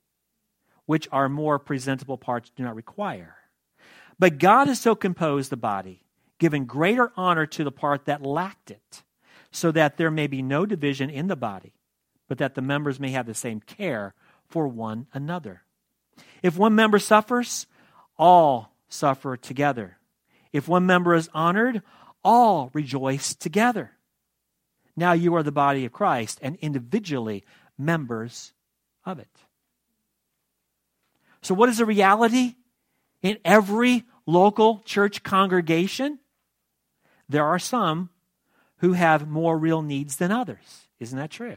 [0.86, 3.36] which our more presentable parts do not require.
[4.18, 6.02] But God has so composed the body,
[6.38, 9.02] giving greater honor to the part that lacked it,
[9.50, 11.72] so that there may be no division in the body,
[12.28, 14.14] but that the members may have the same care
[14.46, 15.62] for one another.
[16.42, 17.66] If one member suffers,
[18.16, 19.96] all suffer together.
[20.52, 21.80] If one member is honored,
[22.22, 23.92] all rejoice together.
[24.96, 27.44] Now you are the body of Christ and individually
[27.78, 28.52] members
[29.06, 29.30] of it.
[31.40, 32.56] So, what is the reality?
[33.22, 36.18] In every local church congregation,
[37.28, 38.10] there are some
[38.78, 40.88] who have more real needs than others.
[40.98, 41.56] Isn't that true?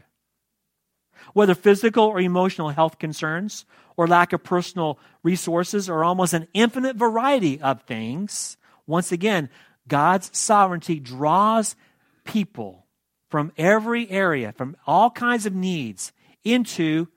[1.32, 3.64] Whether physical or emotional health concerns
[3.96, 9.48] or lack of personal resources or almost an infinite variety of things, once again,
[9.88, 11.76] God's sovereignty draws
[12.24, 12.86] people
[13.28, 16.12] from every area, from all kinds of needs,
[16.44, 17.08] into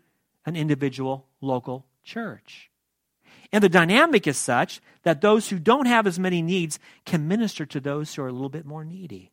[0.45, 2.69] an individual local church.
[3.51, 7.65] And the dynamic is such that those who don't have as many needs can minister
[7.67, 9.31] to those who are a little bit more needy.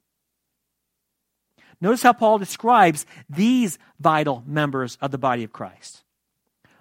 [1.81, 6.05] Notice how Paul describes these vital members of the body of Christ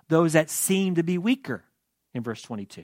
[0.09, 1.63] those that seem to be weaker
[2.13, 2.83] in verse 22,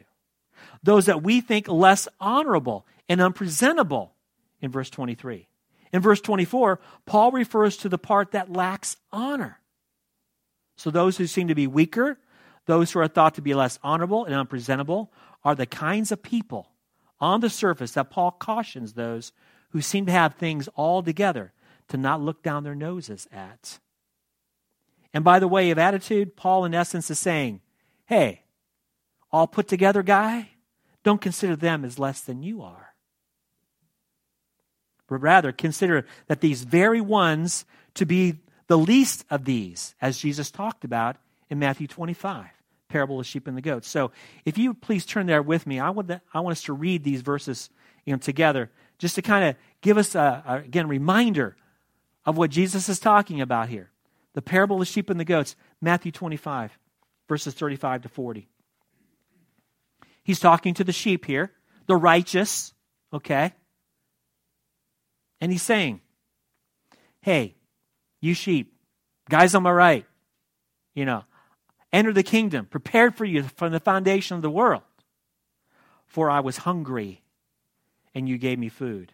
[0.81, 4.15] those that we think less honorable and unpresentable
[4.61, 5.47] in verse 23.
[5.91, 9.59] In verse 24, Paul refers to the part that lacks honor.
[10.75, 12.17] So those who seem to be weaker,
[12.65, 15.11] those who are thought to be less honorable and unpresentable,
[15.43, 16.71] are the kinds of people
[17.19, 19.31] on the surface that Paul cautions those
[19.69, 21.53] who seem to have things all together
[21.89, 23.79] to not look down their noses at.
[25.13, 27.61] And by the way of attitude, Paul, in essence, is saying,
[28.05, 28.43] hey,
[29.31, 30.49] all put together guy,
[31.03, 32.93] don't consider them as less than you are.
[35.07, 40.51] But rather, consider that these very ones to be the least of these, as Jesus
[40.51, 41.17] talked about
[41.49, 42.45] in Matthew 25,
[42.87, 43.87] parable of sheep and the goats.
[43.87, 44.11] So,
[44.45, 47.21] if you please turn there with me, I want, I want us to read these
[47.21, 47.71] verses
[48.05, 51.55] you know, together, just to kind of give us, a, a, again, reminder
[52.25, 53.91] of what Jesus is talking about here.
[54.33, 56.77] The parable of the sheep and the goats, Matthew 25,
[57.27, 58.47] verses 35 to 40.
[60.23, 61.51] He's talking to the sheep here,
[61.87, 62.73] the righteous,
[63.11, 63.53] okay?
[65.41, 66.01] And he's saying,
[67.21, 67.55] hey,
[68.21, 68.73] you sheep,
[69.29, 70.05] guys on my right,
[70.93, 71.23] you know,
[71.91, 74.83] enter the kingdom, prepared for you from the foundation of the world.
[76.05, 77.21] For I was hungry,
[78.13, 79.13] and you gave me food.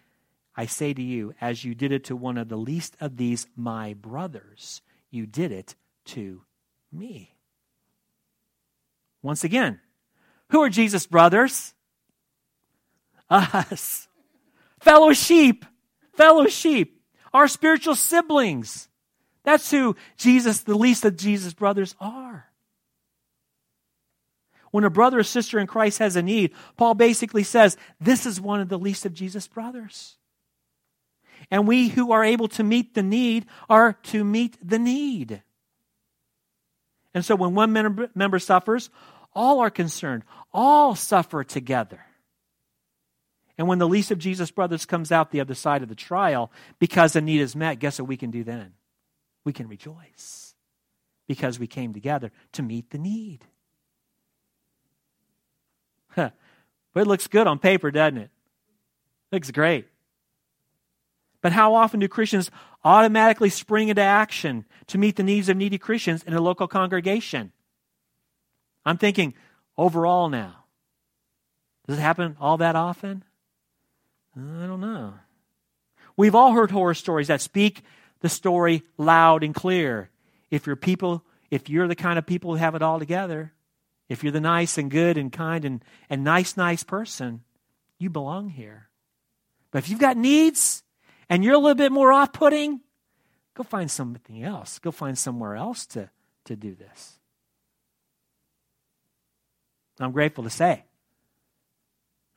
[0.55, 3.47] I say to you, as you did it to one of the least of these,
[3.55, 6.41] my brothers, you did it to
[6.91, 7.35] me.
[9.21, 9.79] Once again,
[10.49, 11.73] who are Jesus' brothers?
[13.29, 14.07] Us.
[14.79, 15.65] Fellow sheep.
[16.13, 17.01] Fellow sheep.
[17.33, 18.89] Our spiritual siblings.
[19.43, 22.47] That's who Jesus, the least of Jesus' brothers, are.
[24.71, 28.39] When a brother or sister in Christ has a need, Paul basically says, This is
[28.39, 30.17] one of the least of Jesus' brothers.
[31.51, 35.43] And we who are able to meet the need are to meet the need.
[37.13, 37.73] And so when one
[38.15, 38.89] member suffers,
[39.33, 40.23] all are concerned.
[40.53, 41.99] All suffer together.
[43.57, 46.51] And when the least of Jesus' brothers comes out the other side of the trial
[46.79, 48.73] because the need is met, guess what we can do then?
[49.43, 50.55] We can rejoice
[51.27, 53.45] because we came together to meet the need.
[56.09, 56.31] Huh.
[56.93, 58.31] But it looks good on paper, doesn't it?
[59.31, 59.87] Looks great.
[61.41, 62.51] But how often do Christians
[62.83, 67.51] automatically spring into action to meet the needs of needy Christians in a local congregation?
[68.85, 69.33] I'm thinking
[69.77, 70.65] overall now.
[71.87, 73.23] Does it happen all that often?
[74.35, 75.13] I don't know.
[76.15, 77.83] We've all heard horror stories that speak
[78.19, 80.09] the story loud and clear.
[80.49, 83.53] If you're people, if you're the kind of people who have it all together,
[84.09, 87.43] if you're the nice and good and kind and, and nice, nice person,
[87.97, 88.89] you belong here.
[89.71, 90.83] But if you've got needs,
[91.31, 92.81] and you're a little bit more off putting,
[93.53, 94.79] go find something else.
[94.79, 96.09] Go find somewhere else to,
[96.43, 97.19] to do this.
[99.97, 100.83] I'm grateful to say,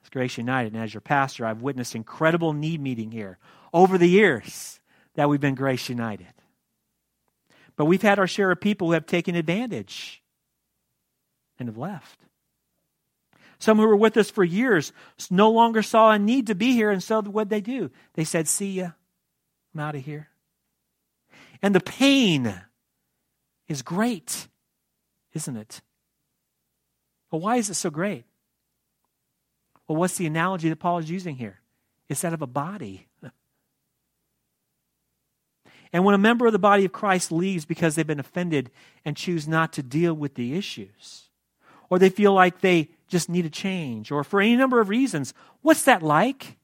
[0.05, 3.39] as Grace United and as your pastor, I've witnessed incredible need meeting here
[3.73, 4.79] over the years
[5.15, 6.33] that we've been Grace United.
[7.75, 10.23] But we've had our share of people who have taken advantage
[11.59, 12.21] and have left.
[13.65, 14.93] Some who were with us for years
[15.31, 17.91] no longer saw a need to be here, and so what they do?
[18.13, 18.91] They said, See ya,
[19.73, 20.29] I'm out of here.
[21.63, 22.61] And the pain
[23.67, 24.49] is great,
[25.33, 25.81] isn't it?
[27.31, 28.27] Well, why is it so great?
[29.89, 31.61] Well, what's the analogy that Paul is using here?
[32.11, 33.07] It's that of a body.
[35.91, 38.73] And when a member of the body of Christ leaves because they've been offended
[39.05, 41.29] and choose not to deal with the issues,
[41.89, 45.35] or they feel like they just need a change, or for any number of reasons,
[45.63, 46.59] what's that like?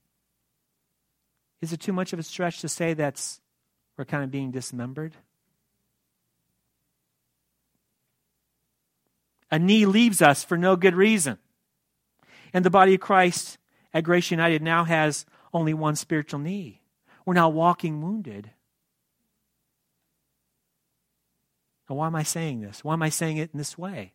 [1.63, 3.41] Is it too much of a stretch to say that's
[3.97, 5.15] we're kind of being dismembered?
[9.53, 11.39] A knee leaves us for no good reason.
[12.53, 13.57] And the body of Christ
[13.95, 16.83] at Grace United now has only one spiritual knee.
[17.25, 18.51] We're now walking wounded.
[21.89, 22.83] Now, why am I saying this?
[22.83, 24.15] Why am I saying it in this way?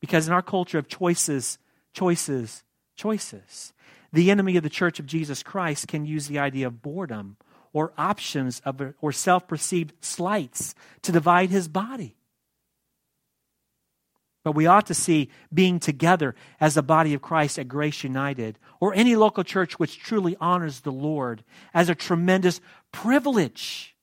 [0.00, 1.58] Because in our culture of choices,
[1.92, 2.64] choices,
[2.96, 3.72] choices,
[4.12, 7.36] the enemy of the church of Jesus Christ can use the idea of boredom
[7.72, 12.16] or options of, or self perceived slights to divide his body.
[14.42, 18.58] But we ought to see being together as the body of Christ at Grace United
[18.80, 21.44] or any local church which truly honors the Lord
[21.74, 23.94] as a tremendous privilege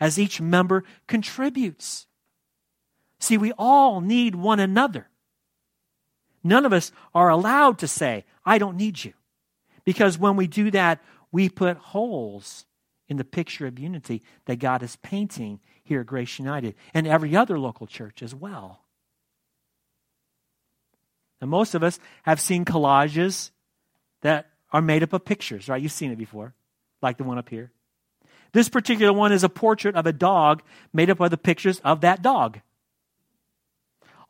[0.00, 2.06] as each member contributes.
[3.20, 5.08] See, we all need one another.
[6.44, 9.14] None of us are allowed to say, I don't need you.
[9.84, 12.66] Because when we do that, we put holes
[13.08, 17.34] in the picture of unity that God is painting here at Grace United and every
[17.34, 18.80] other local church as well.
[21.40, 23.50] And most of us have seen collages
[24.22, 25.82] that are made up of pictures, right?
[25.82, 26.54] You've seen it before,
[27.02, 27.70] like the one up here.
[28.52, 32.02] This particular one is a portrait of a dog made up of the pictures of
[32.02, 32.60] that dog.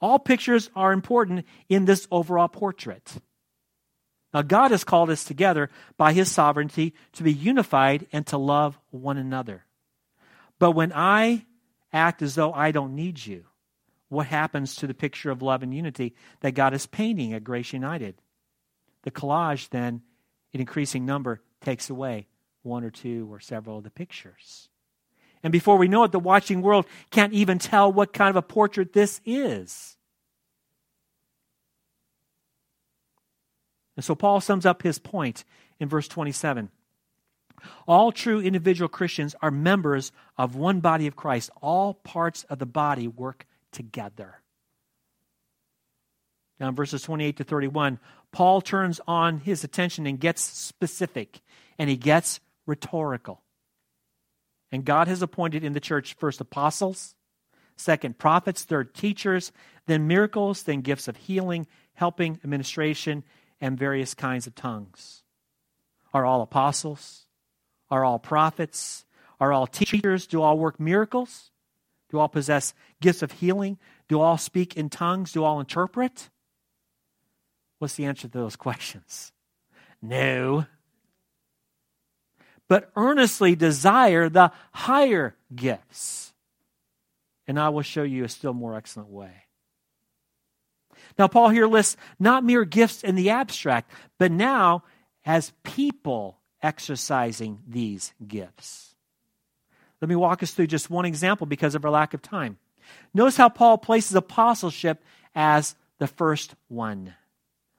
[0.05, 3.11] All pictures are important in this overall portrait.
[4.35, 8.79] Now, God has called us together by His sovereignty to be unified and to love
[8.91, 9.65] one another.
[10.59, 11.47] But when I
[11.91, 13.47] act as though I don't need you,
[14.11, 17.73] what happens to the picture of love and unity that God is painting at Grace
[17.73, 18.21] United?
[19.05, 20.03] The collage, then,
[20.53, 22.27] in increasing number, takes away
[22.61, 24.69] one or two or several of the pictures.
[25.43, 28.43] And before we know it, the watching world can't even tell what kind of a
[28.43, 29.94] portrait this is.
[33.97, 35.45] And so Paul sums up his point
[35.79, 36.71] in verse 27.
[37.87, 41.51] All true individual Christians are members of one body of Christ.
[41.63, 44.41] All parts of the body work together.
[46.61, 47.99] Now, in verses 28 to 31,
[48.33, 51.41] Paul turns on his attention and gets specific,
[51.79, 53.43] and he gets rhetorical.
[54.71, 57.15] And God has appointed in the church first apostles,
[57.77, 59.53] second prophets, third teachers,
[59.87, 63.25] then miracles, then gifts of healing, helping, administration,
[63.61, 65.23] and various kinds of tongues.
[66.13, 67.27] Are all apostles?
[67.91, 69.05] Are all prophets?
[69.41, 70.27] Are all teachers?
[70.27, 71.51] Do all work miracles?
[72.11, 73.79] Do all possess gifts of healing?
[74.09, 75.33] Do all speak in tongues?
[75.33, 76.31] Do all interpret?
[77.79, 79.33] What's the answer to those questions?
[80.01, 80.67] No.
[82.69, 86.33] But earnestly desire the higher gifts.
[87.47, 89.44] And I will show you a still more excellent way.
[91.19, 94.83] Now, Paul here lists not mere gifts in the abstract, but now
[95.25, 98.95] as people exercising these gifts.
[100.01, 102.59] Let me walk us through just one example because of our lack of time.
[103.13, 105.03] Notice how Paul places apostleship
[105.35, 107.15] as the first one.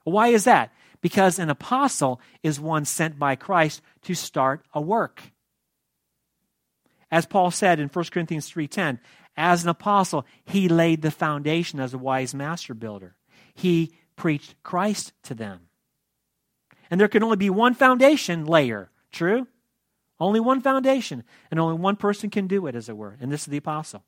[0.04, 0.72] Why is that?
[1.00, 5.22] Because an apostle is one sent by Christ to start a work.
[7.10, 8.98] As Paul said in 1 Corinthians 3:10,
[9.36, 13.15] as an apostle, he laid the foundation as a wise master builder
[13.56, 15.62] he preached Christ to them.
[16.90, 19.48] And there can only be one foundation layer, true?
[20.20, 23.42] Only one foundation, and only one person can do it, as it were, and this
[23.42, 24.04] is the apostle.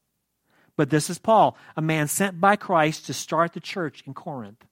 [0.77, 4.65] But this is Paul, a man sent by Christ to start the church in Corinth.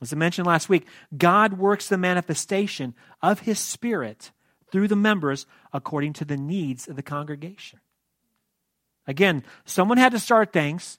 [0.00, 4.32] As I mentioned last week, God works the manifestation of his Spirit
[4.70, 7.80] through the members according to the needs of the congregation.
[9.06, 10.98] Again, someone had to start things,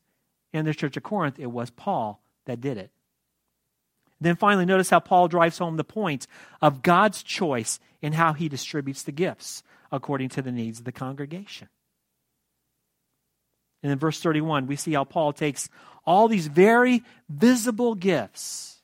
[0.54, 2.92] in the church of Corinth, it was Paul that did it.
[4.20, 6.26] Then finally, notice how Paul drives home the point
[6.62, 10.92] of God's choice in how he distributes the gifts according to the needs of the
[10.92, 11.70] congregation.
[13.84, 15.70] And in verse 31, we see how Paul takes
[16.06, 18.82] all these very visible gifts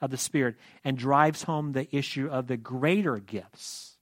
[0.00, 3.96] of the Spirit and drives home the issue of the greater gifts.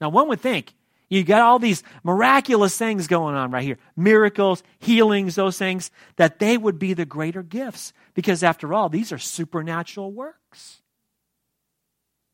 [0.00, 0.74] Now, one would think
[1.12, 6.38] you got all these miraculous things going on right here miracles, healings, those things, that
[6.38, 7.92] they would be the greater gifts.
[8.14, 10.80] Because after all, these are supernatural works.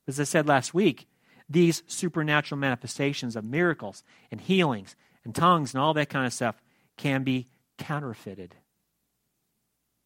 [0.07, 1.09] As I said last week,
[1.49, 6.63] these supernatural manifestations of miracles and healings and tongues and all that kind of stuff
[6.97, 7.49] can be
[7.79, 8.55] counterfeited.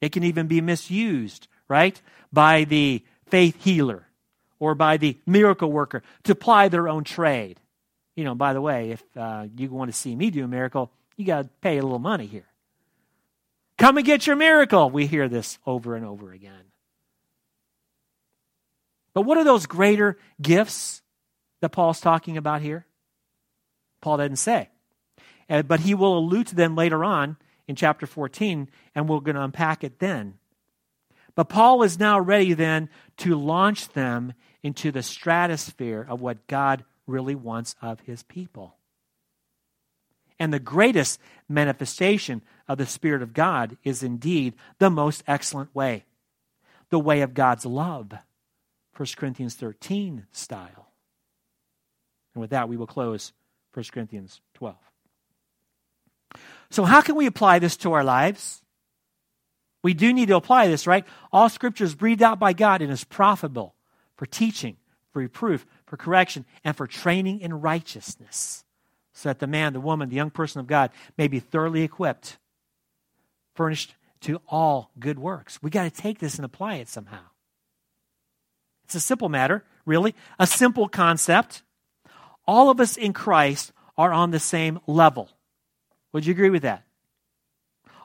[0.01, 2.01] It can even be misused, right,
[2.33, 4.07] by the faith healer
[4.59, 7.61] or by the miracle worker to ply their own trade
[8.15, 10.91] You know, by the way, if uh, you want to see me do a miracle,
[11.17, 12.47] you got to pay a little money here.
[13.79, 14.91] Come and get your miracle.
[14.91, 16.65] We hear this over and over again.
[19.15, 21.03] But what are those greater gifts
[21.61, 22.87] that Paul's talking about here?
[24.01, 24.69] Paul doesn't say.
[25.49, 27.37] Uh, but he will allude to them later on
[27.67, 30.39] in chapter 14, and we're going to unpack it then.
[31.35, 32.89] But Paul is now ready then
[33.19, 38.75] to launch them into the stratosphere of what God really wants of his people.
[40.39, 46.05] And the greatest manifestation of the Spirit of God is indeed the most excellent way
[46.91, 48.13] the way of God's love.
[48.97, 50.93] 1 Corinthians 13 style.
[52.35, 53.33] And with that, we will close
[53.73, 54.77] 1 Corinthians 12.
[56.71, 58.63] So, how can we apply this to our lives?
[59.83, 61.05] We do need to apply this, right?
[61.33, 63.75] All scripture is breathed out by God and is profitable
[64.17, 64.77] for teaching,
[65.13, 68.65] for reproof, for correction, and for training in righteousness,
[69.13, 72.39] so that the man, the woman, the young person of God may be thoroughly equipped,
[73.55, 75.63] furnished to all good works.
[75.63, 77.21] We got to take this and apply it somehow.
[78.85, 81.63] It's a simple matter, really, a simple concept.
[82.47, 85.31] All of us in Christ are on the same level.
[86.13, 86.85] Would you agree with that?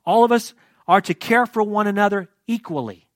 [0.05, 0.53] All of us
[0.87, 3.06] are to care for one another equally.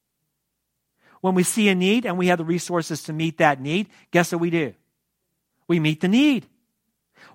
[1.21, 4.31] When we see a need and we have the resources to meet that need, guess
[4.31, 4.73] what we do?
[5.67, 6.47] We meet the need.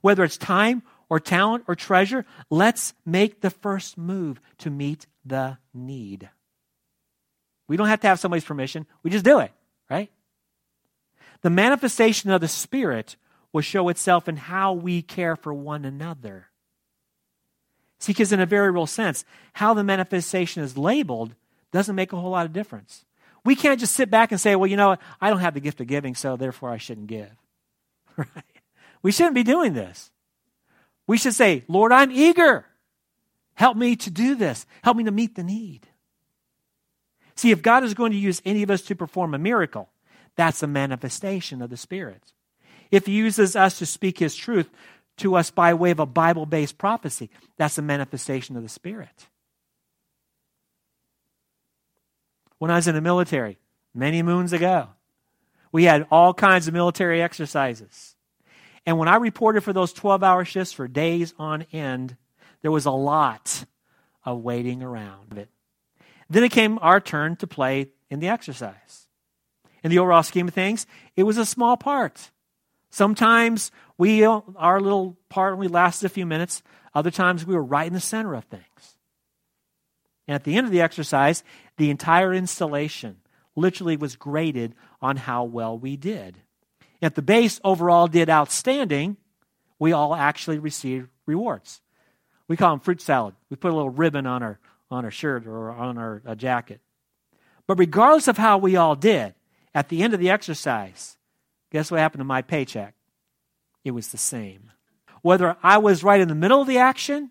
[0.01, 5.59] Whether it's time or talent or treasure, let's make the first move to meet the
[5.73, 6.29] need.
[7.69, 9.53] We don't have to have somebody's permission, we just do it,
[9.89, 10.11] right?
[11.43, 13.17] The manifestation of the Spirit
[13.53, 16.49] will show itself in how we care for one another.
[17.99, 19.25] See, because in a very real sense,
[19.55, 21.35] how the manifestation is labeled
[21.73, 23.05] doesn't make a whole lot of difference.
[23.47, 25.01] We can't just sit back and say, well, you know what?
[25.21, 27.31] I don't have the gift of giving, so therefore I shouldn't give.
[28.19, 28.45] Right?
[29.03, 30.11] We shouldn't be doing this.
[31.07, 32.65] We should say, Lord, I'm eager.
[33.55, 34.67] Help me to do this.
[34.83, 35.87] Help me to meet the need.
[37.37, 39.91] See, if God is going to use any of us to perform a miracle,
[40.35, 42.33] that's a manifestation of the Spirit.
[42.91, 44.71] If He uses us to speak His truth,
[45.19, 47.31] to us by way of a Bible based prophecy.
[47.57, 49.29] That's a manifestation of the Spirit.
[52.59, 53.59] When I was in the military,
[53.95, 54.89] many moons ago,
[55.73, 58.17] we had all kinds of military exercises.
[58.87, 62.17] And when I reported for those 12 hour shifts for days on end,
[62.63, 63.65] there was a lot
[64.25, 65.49] of waiting around it.
[66.31, 69.07] Then it came our turn to play in the exercise.
[69.83, 72.31] In the overall scheme of things, it was a small part.
[72.91, 76.63] Sometimes we, our little part only lasted a few minutes.
[76.95, 78.96] Other times we were right in the center of things.
[80.27, 81.45] And at the end of the exercise,
[81.77, 83.17] the entire installation
[83.55, 86.39] literally was graded on how well we did.
[87.01, 89.17] If the base overall did outstanding,
[89.79, 91.81] we all actually received rewards.
[92.49, 93.35] We call them fruit salad.
[93.51, 94.59] We put a little ribbon on our,
[94.91, 96.81] on our shirt or on our uh, jacket.
[97.67, 99.35] But regardless of how we all did,
[99.75, 101.17] at the end of the exercise,
[101.71, 102.95] Guess what happened to my paycheck?
[103.85, 104.71] It was the same.
[105.23, 107.31] Whether I was right in the middle of the action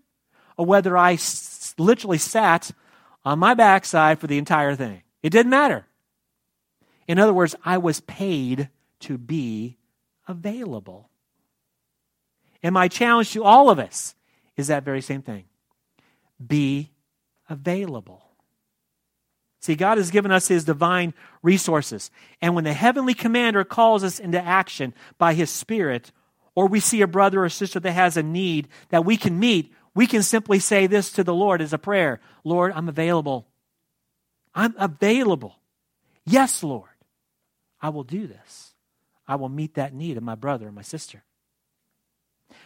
[0.57, 2.71] or whether I s- literally sat
[3.25, 5.85] on my backside for the entire thing, it didn't matter.
[7.07, 8.69] In other words, I was paid
[9.01, 9.77] to be
[10.27, 11.09] available.
[12.63, 14.15] And my challenge to all of us
[14.55, 15.45] is that very same thing
[16.45, 16.91] be
[17.49, 18.21] available.
[19.61, 22.11] See, God has given us His divine resources.
[22.41, 26.11] And when the heavenly commander calls us into action by His Spirit,
[26.53, 29.73] or we see a brother or sister that has a need that we can meet,
[29.95, 33.47] we can simply say this to the Lord as a prayer Lord, I'm available.
[34.53, 35.59] I'm available.
[36.25, 36.89] Yes, Lord,
[37.81, 38.73] I will do this.
[39.27, 41.23] I will meet that need of my brother and my sister.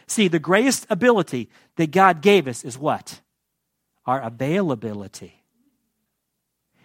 [0.06, 3.20] See, the greatest ability that God gave us is what?
[4.06, 5.42] Our availability.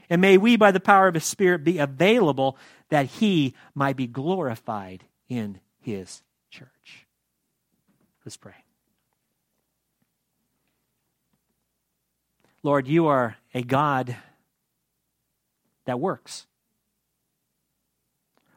[0.09, 2.57] And may we, by the power of His Spirit, be available
[2.89, 7.07] that He might be glorified in His church.
[8.23, 8.64] Let's pray.
[12.65, 14.15] Lord, you are a God
[15.85, 16.47] that works.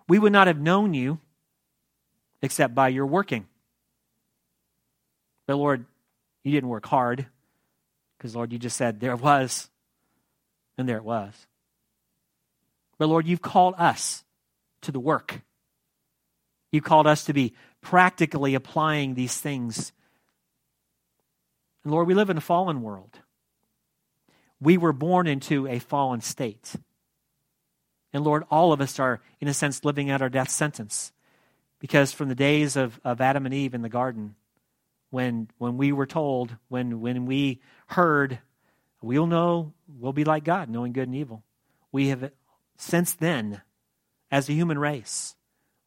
[0.08, 1.20] We would not have known you
[2.40, 3.46] except by your working.
[5.46, 5.84] But Lord,
[6.42, 7.26] you didn't work hard
[8.16, 9.68] because, Lord, you just said there was
[10.78, 11.34] and there it was.
[12.96, 14.24] But Lord, you've called us
[14.80, 15.42] to the work.
[16.72, 17.52] You called us to be
[17.82, 19.92] practically applying these things.
[21.84, 23.17] And Lord, we live in a fallen world.
[24.60, 26.74] We were born into a fallen state.
[28.12, 31.12] And Lord, all of us are, in a sense, living out our death sentence.
[31.78, 34.34] Because from the days of, of Adam and Eve in the garden,
[35.10, 38.40] when, when we were told, when, when we heard,
[39.00, 41.44] we'll know, we'll be like God, knowing good and evil.
[41.92, 42.30] We have,
[42.76, 43.62] since then,
[44.30, 45.36] as a human race,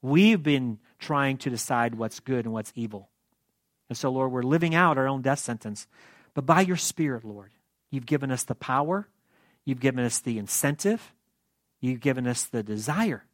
[0.01, 3.09] we've been trying to decide what's good and what's evil.
[3.89, 5.87] And so, Lord, we're living out our own death sentence.
[6.33, 7.51] But by your Spirit, Lord,
[7.91, 9.07] you've given us the power,
[9.63, 11.13] you've given us the incentive,
[11.79, 13.25] you've given us the desire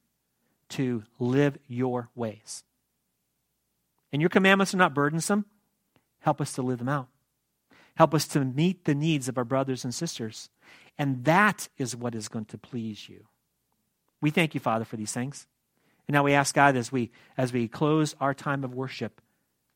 [0.70, 2.64] to live your ways.
[4.12, 5.46] And your commandments are not burdensome.
[6.20, 7.08] Help us to live them out.
[7.96, 10.50] Help us to meet the needs of our brothers and sisters.
[10.98, 13.26] And that is what is going to please you.
[14.22, 15.48] We thank you, Father, for these things.
[16.08, 19.22] And now we ask God as we as we close our time of worship,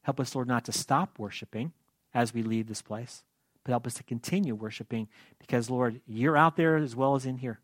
[0.03, 1.73] help us, Lord, not to stop worshiping
[2.13, 3.23] as we leave this place,
[3.63, 5.07] but help us to continue worshiping
[5.39, 7.59] because, Lord, you're out there as well as in here.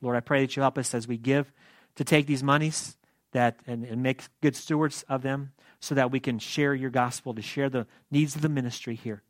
[0.00, 1.52] Lord, I pray that you help us as we give
[1.96, 2.96] to take these monies
[3.32, 7.34] that and, and make good stewards of them so that we can share your gospel,
[7.34, 9.22] to share the needs of the ministry here,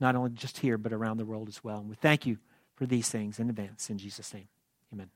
[0.00, 1.78] not only just here, but around the world as well.
[1.78, 2.38] And we thank you
[2.74, 3.90] for these things in advance.
[3.90, 4.48] In Jesus' name,
[4.92, 5.10] amen.